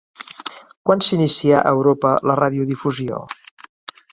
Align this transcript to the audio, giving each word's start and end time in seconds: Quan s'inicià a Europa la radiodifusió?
Quan 0.89 1.03
s'inicià 1.07 1.59
a 1.67 1.73
Europa 1.81 2.15
la 2.31 2.39
radiodifusió? 2.43 3.21